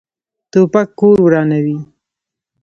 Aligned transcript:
توپک 0.51 0.87
کور 0.99 1.17
ورانوي. 1.25 1.77